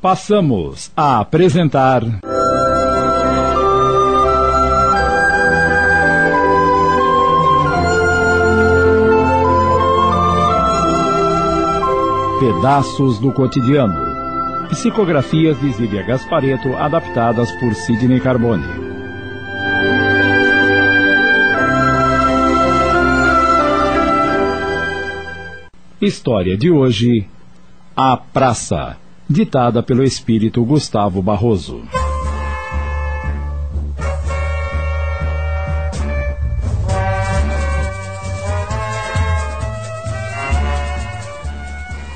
[0.00, 2.02] Passamos a apresentar.
[12.38, 14.68] Pedaços do Cotidiano.
[14.68, 18.62] Psicografias de Zíbia Gaspareto, adaptadas por Sidney Carbone.
[26.00, 27.26] História de hoje:
[27.96, 28.96] A Praça,
[29.28, 31.82] ditada pelo espírito Gustavo Barroso.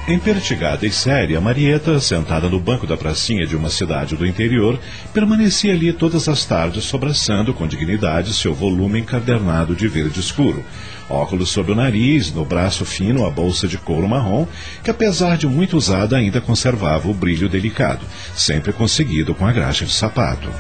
[0.08, 4.76] Empertigada e séria, Marieta, sentada no banco da pracinha de uma cidade do interior,
[5.14, 10.64] permanecia ali todas as tardes, sobraçando com dignidade seu volume encadernado de verde escuro.
[11.08, 14.44] Óculos sob o nariz, no braço fino a bolsa de couro marrom,
[14.82, 19.84] que apesar de muito usada ainda conservava o brilho delicado, sempre conseguido com a graxa
[19.84, 20.50] de sapato.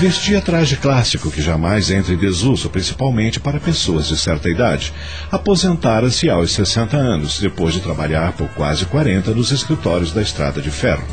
[0.00, 4.94] Vestia traje clássico que jamais entra em desuso, principalmente para pessoas de certa idade.
[5.30, 10.70] Aposentara-se aos 60 anos, depois de trabalhar por quase 40 nos escritórios da Estrada de
[10.70, 11.04] Ferro.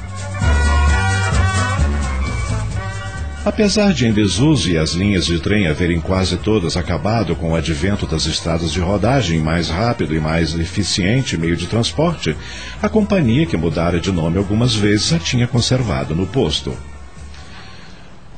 [3.44, 7.56] Apesar de em desuso e as linhas de trem haverem quase todas acabado com o
[7.56, 12.34] advento das estradas de rodagem mais rápido e mais eficiente meio de transporte,
[12.82, 16.74] a companhia, que mudara de nome algumas vezes, a tinha conservado no posto.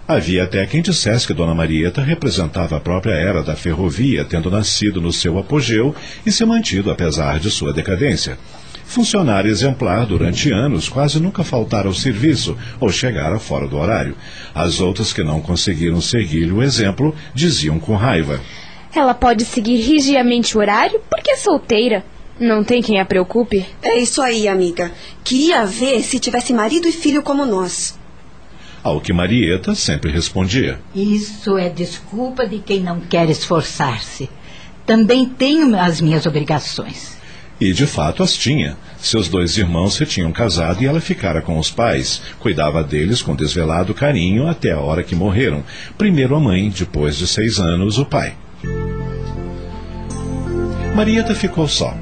[0.09, 4.99] Havia até quem dissesse que Dona Marieta representava a própria era da ferrovia, tendo nascido
[4.99, 8.35] no seu apogeu e se mantido apesar de sua decadência.
[8.85, 14.15] Funcionária exemplar durante anos, quase nunca faltara ao serviço ou chegara fora do horário.
[14.55, 18.41] As outras que não conseguiram seguir o exemplo diziam com raiva:
[18.95, 22.03] Ela pode seguir rigiamente o horário porque é solteira.
[22.39, 23.63] Não tem quem a preocupe.
[23.79, 24.91] É isso aí, amiga.
[25.23, 27.98] Queria ver se tivesse marido e filho como nós.
[28.83, 34.29] Ao que Marieta sempre respondia: Isso é desculpa de quem não quer esforçar-se.
[34.85, 37.17] Também tenho as minhas obrigações.
[37.59, 38.77] E de fato as tinha.
[38.97, 42.21] Seus dois irmãos se tinham casado e ela ficara com os pais.
[42.39, 45.63] Cuidava deles com desvelado carinho até a hora que morreram.
[45.97, 48.33] Primeiro a mãe, depois de seis anos, o pai.
[50.95, 51.95] Marieta ficou só.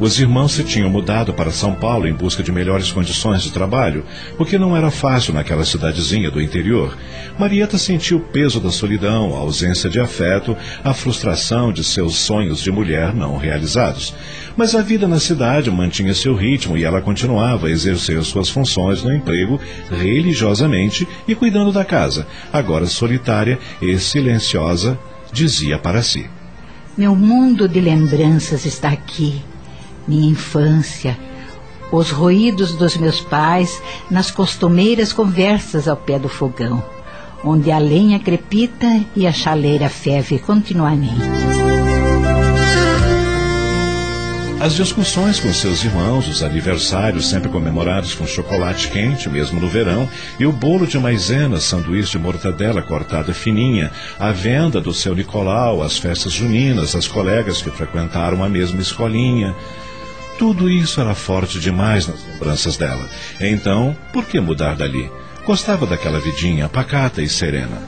[0.00, 4.02] Os irmãos se tinham mudado para São Paulo em busca de melhores condições de trabalho,
[4.38, 6.96] o que não era fácil naquela cidadezinha do interior.
[7.38, 12.62] Marieta sentiu o peso da solidão, a ausência de afeto, a frustração de seus sonhos
[12.62, 14.14] de mulher não realizados.
[14.56, 19.02] Mas a vida na cidade mantinha seu ritmo e ela continuava a exercer suas funções
[19.02, 24.98] no emprego religiosamente e cuidando da casa, agora solitária e silenciosa,
[25.30, 26.24] dizia para si.
[26.96, 29.42] Meu mundo de lembranças está aqui
[30.06, 31.18] minha infância,
[31.92, 36.82] os ruídos dos meus pais nas costumeiras conversas ao pé do fogão,
[37.44, 41.40] onde a lenha crepita e a chaleira ferve continuamente.
[44.60, 50.06] As discussões com seus irmãos, os aniversários sempre comemorados com chocolate quente, mesmo no verão,
[50.38, 55.82] e o bolo de maisena, sanduíche de mortadela cortada fininha, a venda do seu Nicolau,
[55.82, 59.56] as festas juninas, as colegas que frequentaram a mesma escolinha.
[60.40, 63.06] Tudo isso era forte demais nas lembranças dela.
[63.38, 65.12] Então, por que mudar dali?
[65.44, 67.86] Gostava daquela vidinha pacata e serena.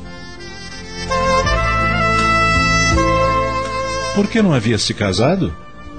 [4.14, 5.50] Por que não havia se casado?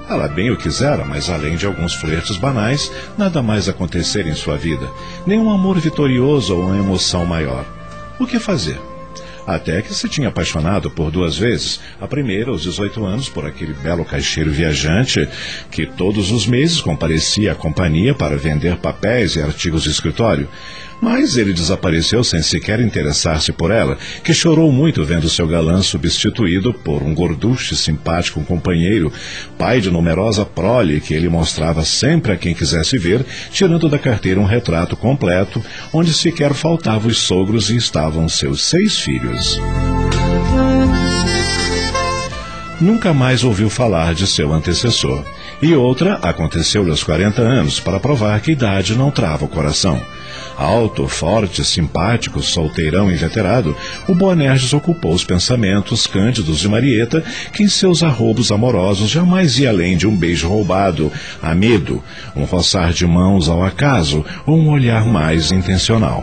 [0.08, 2.88] Ela bem o quisera, mas além de alguns flertes banais,
[3.18, 4.88] nada mais acontecer em sua vida.
[5.26, 7.64] Nenhum amor vitorioso ou uma emoção maior.
[8.16, 8.80] O que fazer?
[9.46, 11.80] Até que se tinha apaixonado por duas vezes.
[12.00, 15.28] A primeira, aos 18 anos, por aquele belo caixeiro viajante
[15.70, 20.48] que todos os meses comparecia à companhia para vender papéis e artigos de escritório.
[21.00, 26.72] Mas ele desapareceu sem sequer interessar-se por ela, que chorou muito vendo seu galã substituído
[26.72, 29.12] por um gorduche simpático companheiro,
[29.58, 34.40] pai de numerosa prole que ele mostrava sempre a quem quisesse ver, tirando da carteira
[34.40, 35.62] um retrato completo,
[35.92, 39.33] onde sequer faltavam os sogros e estavam seus seis filhos.
[42.80, 45.24] Nunca mais ouviu falar de seu antecessor.
[45.62, 50.00] E outra aconteceu-lhe aos 40 anos, para provar que idade não trava o coração.
[50.56, 53.76] Alto, forte, simpático, solteirão inveterado,
[54.06, 59.70] o Boanerges ocupou os pensamentos cândidos de Marieta, que em seus arrobos amorosos jamais ia
[59.70, 61.10] além de um beijo roubado,
[61.42, 62.02] a medo,
[62.36, 66.22] um roçar de mãos ao acaso ou um olhar mais intencional.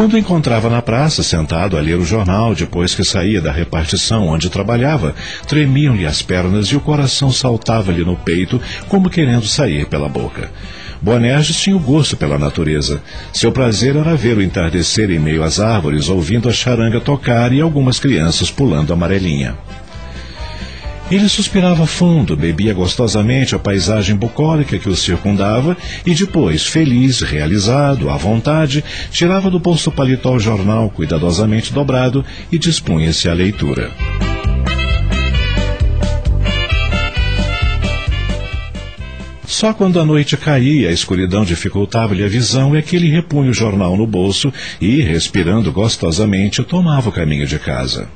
[0.00, 4.48] Quando encontrava na praça, sentado a ler o jornal depois que saía da repartição onde
[4.48, 5.14] trabalhava,
[5.46, 8.58] tremiam-lhe as pernas e o coração saltava-lhe no peito
[8.88, 10.50] como querendo sair pela boca.
[11.02, 13.02] Boanerges tinha o gosto pela natureza.
[13.30, 17.60] Seu prazer era ver o entardecer em meio às árvores, ouvindo a charanga tocar e
[17.60, 19.58] algumas crianças pulando amarelinha.
[21.10, 25.76] Ele suspirava fundo, bebia gostosamente a paisagem bucólica que o circundava
[26.06, 32.58] e depois, feliz, realizado, à vontade, tirava do bolso paletó o jornal cuidadosamente dobrado e
[32.58, 33.90] dispunha-se à leitura.
[39.44, 43.54] Só quando a noite caía, a escuridão dificultava-lhe a visão é que ele repunha o
[43.54, 48.08] jornal no bolso e, respirando gostosamente, tomava o caminho de casa.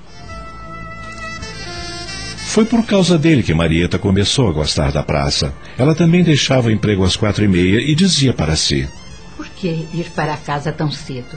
[2.55, 5.53] Foi por causa dele que Marieta começou a gostar da praça.
[5.77, 8.89] Ela também deixava o emprego às quatro e meia e dizia para si:
[9.37, 11.37] Por que ir para casa tão cedo?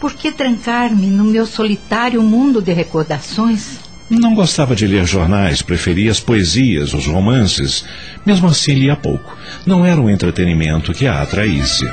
[0.00, 3.80] Por que trancar-me no meu solitário mundo de recordações?
[4.08, 7.84] Não gostava de ler jornais, preferia as poesias, os romances.
[8.24, 9.36] Mesmo assim, lia pouco.
[9.66, 11.84] Não era um entretenimento que a atraísse.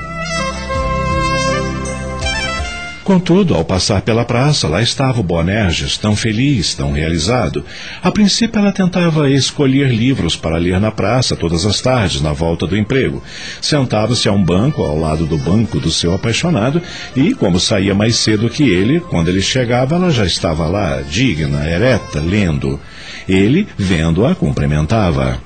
[3.07, 7.63] Contudo, ao passar pela praça, lá estava o Boanerges, tão feliz, tão realizado.
[8.03, 12.67] A princípio, ela tentava escolher livros para ler na praça todas as tardes, na volta
[12.67, 13.23] do emprego.
[13.61, 16.81] Sentava-se a um banco, ao lado do banco do seu apaixonado,
[17.15, 21.65] e, como saía mais cedo que ele, quando ele chegava, ela já estava lá, digna,
[21.65, 22.77] ereta, lendo.
[23.25, 25.41] Ele, vendo-a, cumprimentava.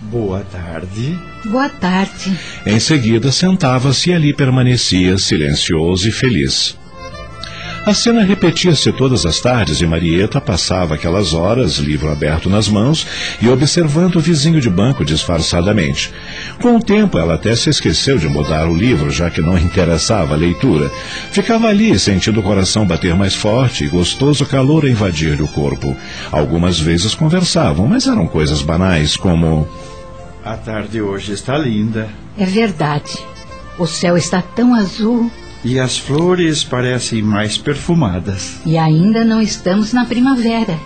[0.00, 1.16] Boa tarde.
[1.44, 2.36] Boa tarde.
[2.66, 6.76] Em seguida, sentava-se e ali permanecia, silencioso e feliz.
[7.86, 13.06] A cena repetia-se todas as tardes e Marieta passava aquelas horas, livro aberto nas mãos,
[13.42, 16.10] e observando o vizinho de banco disfarçadamente.
[16.62, 20.32] Com o tempo, ela até se esqueceu de mudar o livro, já que não interessava
[20.32, 20.90] a leitura.
[21.30, 25.94] Ficava ali, sentindo o coração bater mais forte e gostoso calor invadir-lhe o corpo.
[26.32, 29.68] Algumas vezes conversavam, mas eram coisas banais, como.
[30.42, 32.08] A tarde hoje está linda.
[32.38, 33.18] É verdade.
[33.78, 35.30] O céu está tão azul.
[35.64, 38.60] E as flores parecem mais perfumadas.
[38.66, 40.78] E ainda não estamos na primavera.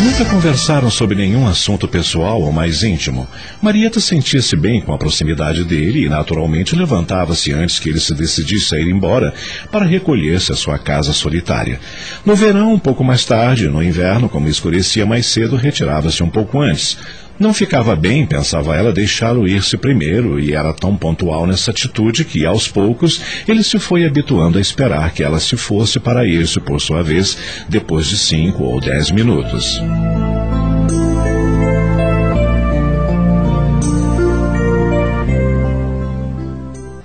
[0.00, 3.26] Nunca conversaram sobre nenhum assunto pessoal ou mais íntimo.
[3.60, 8.76] Marieta sentia-se bem com a proximidade dele e, naturalmente, levantava-se antes que ele se decidisse
[8.76, 9.34] a ir embora
[9.72, 11.80] para recolher-se à sua casa solitária.
[12.24, 16.60] No verão, um pouco mais tarde, no inverno, como escurecia mais cedo, retirava-se um pouco
[16.60, 16.96] antes.
[17.38, 22.44] Não ficava bem, pensava ela, deixá-lo ir-se primeiro, e era tão pontual nessa atitude que,
[22.44, 26.80] aos poucos, ele se foi habituando a esperar que ela se fosse para ir-se, por
[26.80, 27.38] sua vez,
[27.68, 29.80] depois de cinco ou dez minutos.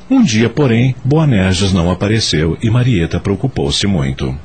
[0.10, 4.36] Um dia, porém, Boanerges não apareceu e Marieta preocupou-se muito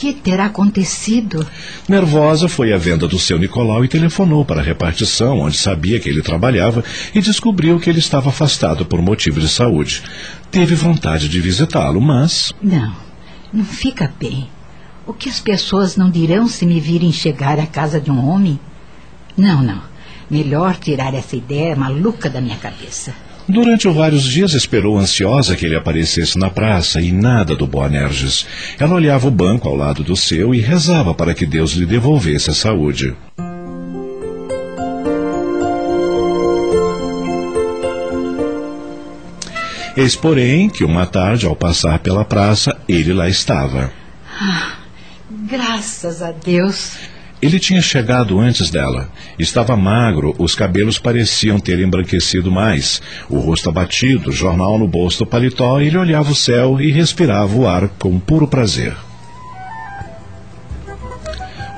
[0.00, 1.46] que terá acontecido?
[1.86, 6.08] Nervosa, foi à venda do seu Nicolau e telefonou para a repartição, onde sabia que
[6.08, 6.82] ele trabalhava,
[7.14, 10.02] e descobriu que ele estava afastado por motivo de saúde.
[10.50, 12.50] Teve vontade de visitá-lo, mas.
[12.62, 12.96] Não,
[13.52, 14.48] não fica bem.
[15.06, 18.58] O que as pessoas não dirão se me virem chegar à casa de um homem?
[19.36, 19.82] Não, não.
[20.30, 23.12] Melhor tirar essa ideia maluca da minha cabeça.
[23.50, 28.46] Durante vários dias esperou ansiosa que ele aparecesse na praça e nada do Boanerges.
[28.78, 32.50] Ela olhava o banco ao lado do seu e rezava para que Deus lhe devolvesse
[32.50, 33.16] a saúde.
[39.96, 43.92] Eis, porém, que uma tarde, ao passar pela praça, ele lá estava.
[44.40, 44.76] Ah,
[45.48, 47.09] graças a Deus.
[47.42, 49.10] Ele tinha chegado antes dela.
[49.38, 55.26] Estava magro, os cabelos pareciam ter embranquecido mais, o rosto abatido, jornal no bolso do
[55.26, 58.94] paletó, ele olhava o céu e respirava o ar com puro prazer.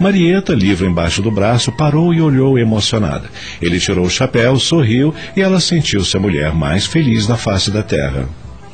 [0.00, 3.30] Marieta, livro embaixo do braço, parou e olhou emocionada.
[3.60, 7.84] Ele tirou o chapéu, sorriu e ela sentiu-se a mulher mais feliz da face da
[7.84, 8.28] terra.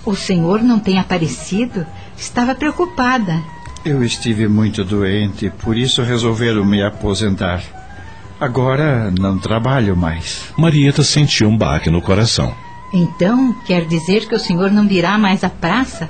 [0.06, 1.84] O senhor não tem aparecido?
[2.16, 3.42] Estava preocupada.
[3.84, 7.62] Eu estive muito doente, por isso resolveram me aposentar.
[8.40, 10.52] Agora não trabalho mais.
[10.56, 12.54] Marieta sentiu um baque no coração.
[12.92, 16.08] Então, quer dizer que o senhor não virá mais à praça?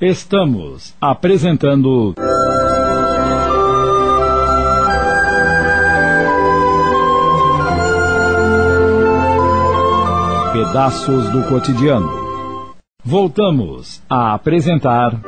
[0.00, 2.14] Estamos apresentando.
[10.52, 12.29] Pedaços do cotidiano
[13.04, 15.18] Voltamos a apresentar.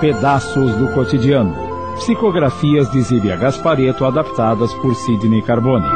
[0.00, 1.56] Pedaços do cotidiano.
[1.96, 5.88] Psicografias de Zíbia Gaspareto adaptadas por Sidney Carbone.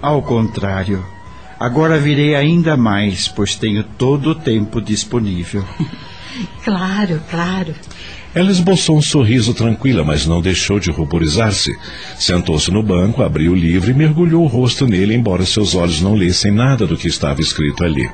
[0.00, 1.04] Ao contrário,
[1.58, 5.64] agora virei ainda mais, pois tenho todo o tempo disponível.
[6.62, 7.74] Claro, claro.
[8.34, 11.74] Ela esboçou um sorriso tranquila, mas não deixou de ruborizar-se.
[12.18, 16.14] Sentou-se no banco, abriu o livro e mergulhou o rosto nele, embora seus olhos não
[16.14, 18.06] lessem nada do que estava escrito ali.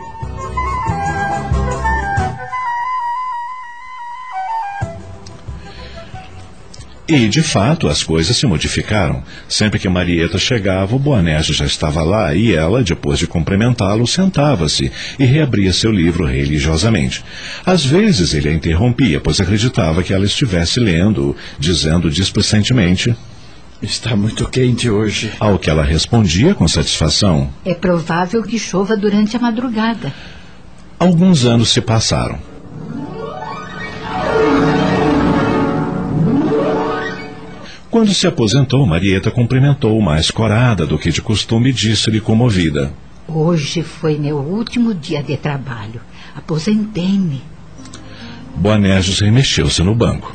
[7.15, 9.23] E, de fato, as coisas se modificaram.
[9.47, 14.91] Sempre que Marieta chegava, o Boanerges já estava lá e ela, depois de cumprimentá-lo, sentava-se
[15.19, 17.23] e reabria seu livro religiosamente.
[17.67, 23.15] Às vezes ele a interrompia, pois acreditava que ela estivesse lendo, dizendo displicentemente:
[23.83, 25.33] Está muito quente hoje.
[25.39, 27.53] Ao que ela respondia com satisfação.
[27.63, 30.15] É provável que chova durante a madrugada.
[30.99, 32.52] Alguns anos se passaram.
[37.93, 42.91] Quando se aposentou, Marieta cumprimentou mais corada do que de costume e disse-lhe comovida.
[43.29, 46.01] Hoje foi meu último dia de trabalho.
[46.35, 47.43] Aposentei-me.
[48.57, 50.35] Boanerges remexeu-se no banco.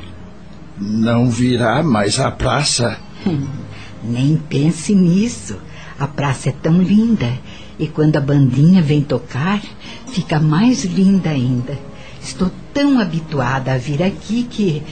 [0.79, 2.99] Não virá mais à praça?
[4.05, 5.57] Nem pense nisso.
[5.99, 7.33] A praça é tão linda.
[7.79, 9.63] E quando a bandinha vem tocar,
[10.05, 11.75] fica mais linda ainda.
[12.21, 14.83] Estou tão habituada a vir aqui que.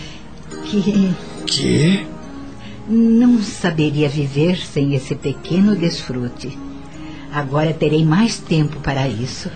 [0.63, 1.13] que.
[1.45, 2.14] Que?
[2.87, 6.57] Não saberia viver sem esse pequeno desfrute.
[7.33, 9.49] Agora terei mais tempo para isso.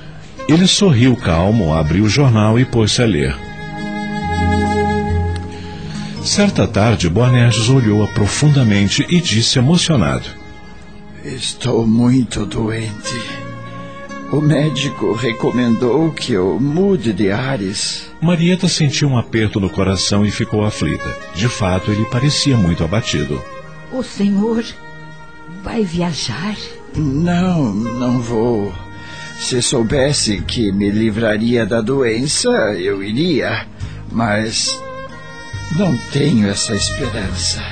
[0.48, 3.36] Ele sorriu calmo, abriu o jornal e pôs-se a ler.
[6.24, 10.26] Certa tarde, Boanerges olhou-a profundamente e disse emocionado:
[11.24, 13.22] Estou muito doente.
[14.32, 18.09] O médico recomendou que eu mude de ares.
[18.22, 21.18] Marieta sentiu um aperto no coração e ficou aflita.
[21.34, 23.42] De fato, ele parecia muito abatido.
[23.92, 24.64] O senhor
[25.64, 26.56] vai viajar?
[26.96, 28.74] Não, não vou.
[29.40, 33.66] Se soubesse que me livraria da doença, eu iria.
[34.12, 34.78] Mas
[35.78, 37.64] não tenho essa esperança.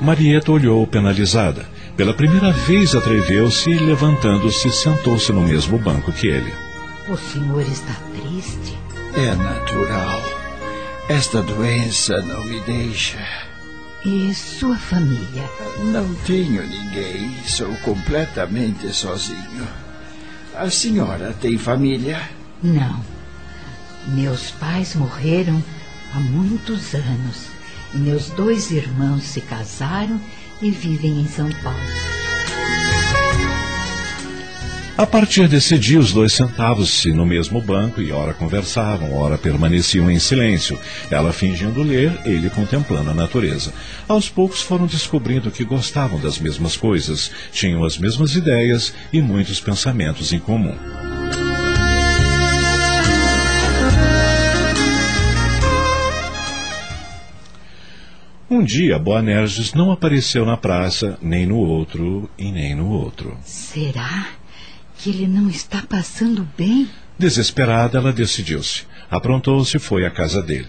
[0.00, 1.66] Marieta olhou penalizada.
[1.94, 6.50] Pela primeira vez atreveu-se e, levantando-se, sentou-se no mesmo banco que ele.
[7.06, 8.79] O senhor está triste?
[9.14, 10.22] É natural.
[11.08, 13.18] Esta doença não me deixa.
[14.04, 15.50] E sua família?
[15.92, 17.36] Não tenho ninguém.
[17.44, 19.66] Sou completamente sozinho.
[20.54, 22.22] A senhora tem família?
[22.62, 23.04] Não.
[24.08, 25.62] Meus pais morreram
[26.14, 27.48] há muitos anos.
[27.92, 30.20] E meus dois irmãos se casaram
[30.62, 32.19] e vivem em São Paulo.
[35.00, 40.10] A partir desse dia, os dois sentavam-se no mesmo banco e ora conversavam, ora permaneciam
[40.10, 40.78] em silêncio.
[41.10, 43.72] Ela fingindo ler, ele contemplando a natureza.
[44.06, 49.58] Aos poucos foram descobrindo que gostavam das mesmas coisas, tinham as mesmas ideias e muitos
[49.58, 50.76] pensamentos em comum.
[58.50, 63.38] Um dia, Boanerges não apareceu na praça, nem no outro e nem no outro.
[63.42, 64.26] Será
[65.00, 66.86] que ele não está passando bem?
[67.18, 68.84] Desesperada, ela decidiu-se.
[69.10, 70.68] Aprontou-se e foi à casa dele.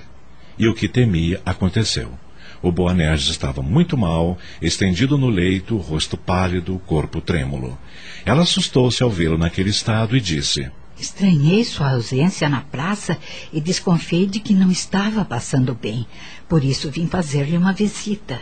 [0.57, 2.17] E o que temia aconteceu.
[2.61, 7.77] O Boanerges estava muito mal, estendido no leito, rosto pálido, corpo trêmulo.
[8.23, 13.17] Ela assustou-se ao vê-lo naquele estado e disse: Estranhei sua ausência na praça
[13.51, 16.07] e desconfiei de que não estava passando bem.
[16.47, 18.39] Por isso vim fazer-lhe uma visita.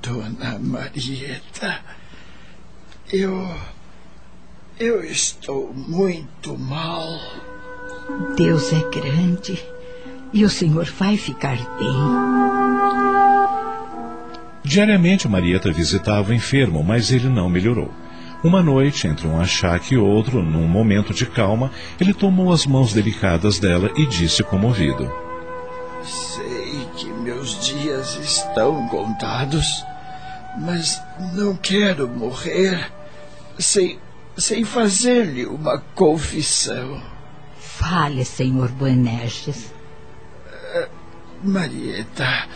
[0.00, 1.80] Dona Marieta,
[3.12, 3.79] eu.
[4.80, 7.06] Eu estou muito mal.
[8.34, 9.62] Deus é grande
[10.32, 11.94] e o senhor vai ficar bem.
[14.64, 17.92] Diariamente Marieta visitava o enfermo, mas ele não melhorou.
[18.42, 21.70] Uma noite, entre um achaque e outro, num momento de calma,
[22.00, 25.12] ele tomou as mãos delicadas dela e disse comovido:
[26.02, 29.84] Sei que meus dias estão contados,
[30.58, 31.02] mas
[31.34, 32.90] não quero morrer
[33.58, 33.98] sem,
[34.40, 37.02] sem fazer-lhe uma confissão.
[37.58, 39.72] Fale, senhor Boanerges.
[41.42, 42.48] Marieta,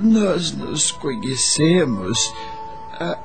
[0.00, 2.32] nós nos conhecemos
[2.98, 3.18] há,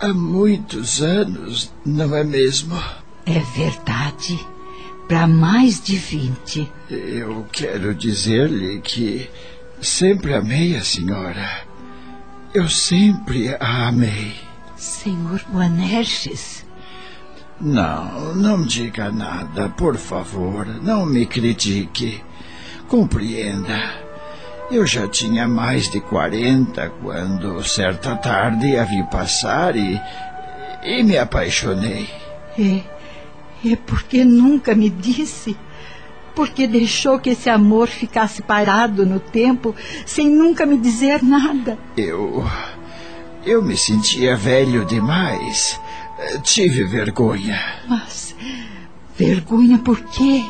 [0.00, 2.76] há muitos anos, não é mesmo?
[3.26, 4.38] É verdade.
[5.08, 6.70] Para mais de vinte.
[6.90, 9.30] Eu quero dizer-lhe que
[9.80, 11.64] sempre amei a senhora.
[12.54, 14.34] Eu sempre a amei.
[14.76, 16.65] Senhor Boanerges,
[17.60, 20.66] Não, não diga nada, por favor.
[20.82, 22.22] Não me critique.
[22.86, 24.06] Compreenda.
[24.70, 30.00] Eu já tinha mais de quarenta quando, certa tarde, a vi passar e.
[30.84, 32.08] e me apaixonei.
[32.58, 32.96] É.
[33.64, 35.56] É porque nunca me disse.
[36.34, 41.78] Porque deixou que esse amor ficasse parado no tempo, sem nunca me dizer nada.
[41.96, 42.44] Eu.
[43.44, 45.80] Eu me sentia velho demais.
[46.42, 47.58] Tive vergonha.
[47.88, 48.34] Mas.
[49.16, 50.44] Vergonha por quê?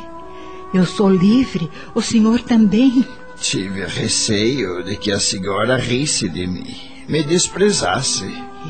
[0.72, 3.04] Eu sou livre, o senhor também.
[3.38, 6.76] Tive receio de que a senhora risse de mim,
[7.08, 8.24] me desprezasse.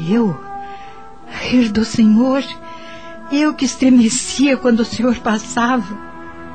[0.09, 0.39] Eu?
[1.27, 2.43] Rir do senhor?
[3.33, 6.07] Eu que estremecia quando o senhor passava.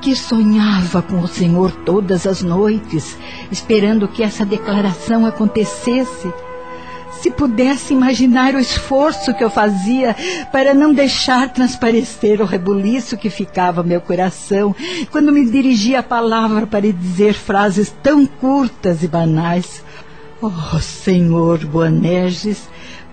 [0.02, 3.18] Que sonhava com o senhor todas as noites,
[3.52, 6.32] esperando que essa declaração acontecesse
[7.20, 10.16] se pudesse imaginar o esforço que eu fazia
[10.52, 14.76] para não deixar transparecer o rebuliço que ficava meu coração
[15.12, 19.84] quando me dirigia a palavra para dizer frases tão curtas e banais.
[20.42, 22.68] Oh, Senhor Boanerges,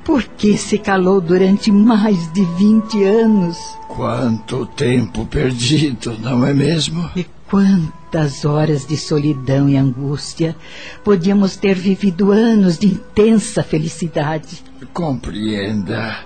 [0.04, 3.58] por que se calou durante mais de vinte anos?
[3.88, 7.10] Quanto tempo perdido, não é mesmo?
[7.14, 10.56] E quantas horas de solidão e angústia.
[11.02, 14.62] Podíamos ter vivido anos de intensa felicidade.
[14.92, 16.18] Compreenda.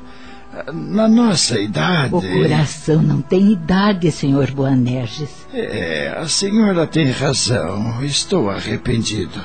[0.73, 2.14] Na nossa idade.
[2.14, 5.47] O coração não tem idade, senhor Boanerges.
[5.52, 8.05] É, a senhora tem razão.
[8.05, 9.43] Estou arrependido.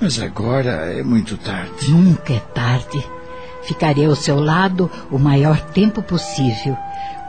[0.00, 1.90] Mas agora é muito tarde.
[1.90, 3.04] Nunca é tarde.
[3.62, 6.74] Ficarei ao seu lado o maior tempo possível.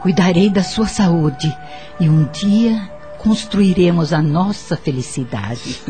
[0.00, 1.54] Cuidarei da sua saúde
[2.00, 2.90] e um dia
[3.22, 5.80] construiremos a nossa felicidade.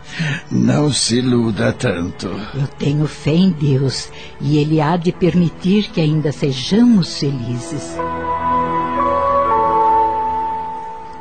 [0.50, 2.28] Não se iluda tanto.
[2.54, 7.96] Eu tenho fé em Deus e Ele há de permitir que ainda sejamos felizes.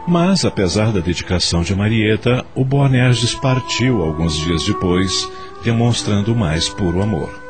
[0.07, 5.29] Mas, apesar da dedicação de Marieta, o Boanerges partiu alguns dias depois,
[5.63, 7.40] demonstrando mais puro amor.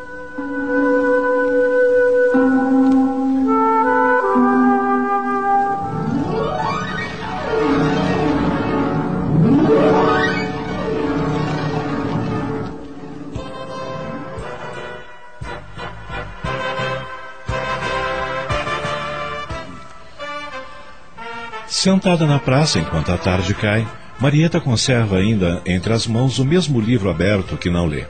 [21.82, 23.88] Sentada na praça enquanto a tarde cai,
[24.20, 28.06] Marieta conserva ainda entre as mãos o mesmo livro aberto que não lê.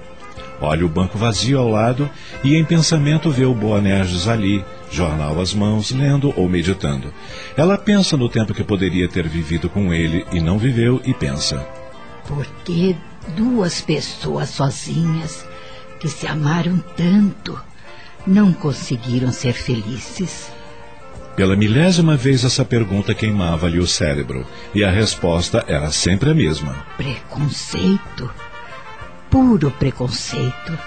[0.59, 2.09] Olha o banco vazio ao lado
[2.43, 7.13] e em pensamento vê o Boanerges ali, jornal às mãos, lendo ou meditando.
[7.55, 11.65] Ela pensa no tempo que poderia ter vivido com ele e não viveu e pensa.
[12.27, 12.93] Por que
[13.37, 15.47] duas pessoas sozinhas
[15.97, 17.57] que se amaram tanto
[18.27, 20.51] não conseguiram ser felizes?
[21.35, 26.85] Pela milésima vez essa pergunta queimava-lhe o cérebro, e a resposta era sempre a mesma.
[26.97, 28.29] Preconceito.
[29.29, 30.77] Puro preconceito.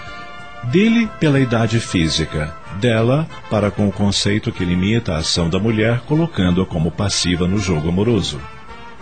[0.65, 6.01] Dele pela idade física, dela para com o conceito que limita a ação da mulher,
[6.01, 8.41] colocando-a como passiva no jogo amoroso.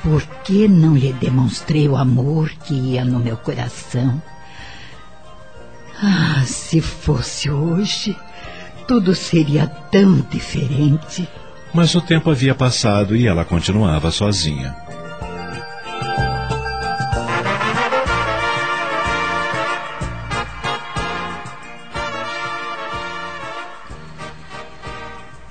[0.03, 4.21] Por que não lhe demonstrei o amor que ia no meu coração?
[6.03, 8.17] Ah, se fosse hoje,
[8.87, 11.29] tudo seria tão diferente.
[11.73, 14.77] Mas o tempo havia passado e ela continuava sozinha.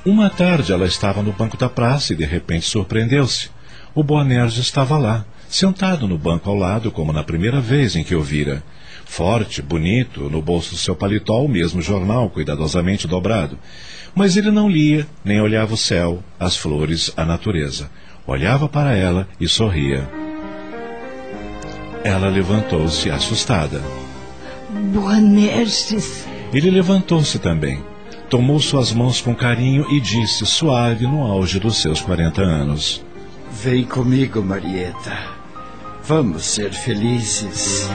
[0.03, 3.49] Uma tarde ela estava no banco da praça e de repente surpreendeu-se.
[3.93, 8.15] O Boanerges estava lá, sentado no banco ao lado, como na primeira vez em que
[8.15, 8.63] o vira.
[9.11, 13.59] Forte, bonito, no bolso do seu paletó o mesmo jornal cuidadosamente dobrado.
[14.15, 17.91] Mas ele não lia, nem olhava o céu, as flores, a natureza.
[18.25, 20.09] Olhava para ela e sorria.
[22.05, 23.81] Ela levantou-se assustada.
[24.93, 26.25] Boanerges.
[26.53, 27.83] Ele levantou-se também.
[28.29, 33.03] Tomou suas mãos com carinho e disse, suave, no auge dos seus quarenta anos:
[33.61, 35.19] Vem comigo, Marieta.
[36.01, 37.89] Vamos ser felizes.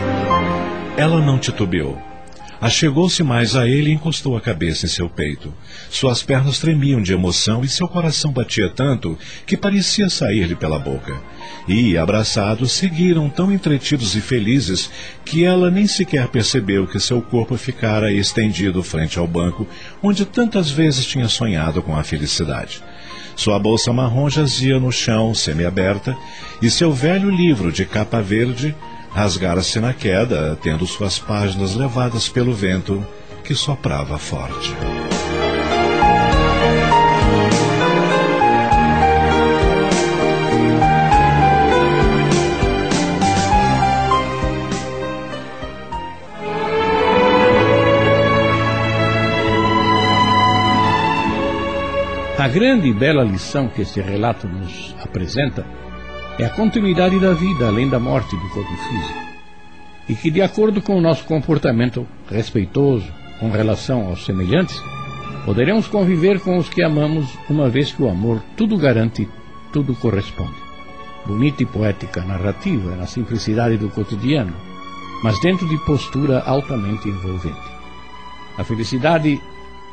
[0.97, 2.01] Ela não titubeou.
[2.59, 5.53] Achegou-se mais a ele e encostou a cabeça em seu peito.
[5.91, 11.21] Suas pernas tremiam de emoção e seu coração batia tanto que parecia sair-lhe pela boca.
[11.69, 14.91] E, abraçados, seguiram tão entretidos e felizes
[15.23, 19.69] que ela nem sequer percebeu que seu corpo ficara estendido frente ao banco
[20.03, 22.83] onde tantas vezes tinha sonhado com a felicidade.
[23.37, 26.17] Sua bolsa marrom jazia no chão, semiaberta,
[26.63, 28.75] e seu velho livro de capa verde
[29.13, 33.05] rasgara-se na queda, tendo suas páginas levadas pelo vento
[33.45, 34.75] que soprava forte.
[52.39, 55.67] A grande e bela lição que este relato nos apresenta
[56.39, 59.27] é a continuidade da vida além da morte do corpo físico.
[60.09, 64.81] E que, de acordo com o nosso comportamento respeitoso com relação aos semelhantes,
[65.45, 69.29] poderemos conviver com os que amamos, uma vez que o amor tudo garante,
[69.73, 70.55] tudo corresponde.
[71.27, 74.55] Bonita e poética narrativa na simplicidade do cotidiano,
[75.23, 77.77] mas dentro de postura altamente envolvente.
[78.59, 79.41] A felicidade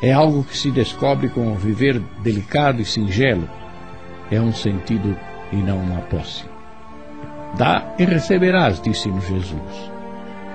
[0.02, 3.50] é algo que se descobre com o viver delicado e singelo.
[4.30, 5.18] É um sentido
[5.54, 6.44] e não uma posse.
[7.58, 9.92] Dá e receberás, disse-nos Jesus.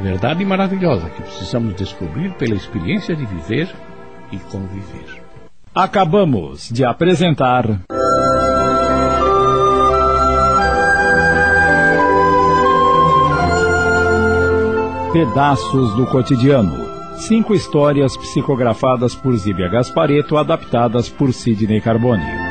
[0.00, 3.68] Verdade maravilhosa que precisamos descobrir pela experiência de viver
[4.32, 5.22] e conviver.
[5.74, 7.64] Acabamos de apresentar.
[15.12, 16.86] Pedaços do Cotidiano.
[17.16, 22.47] Cinco histórias psicografadas por Zíbia Gaspareto, adaptadas por Sidney Carbone.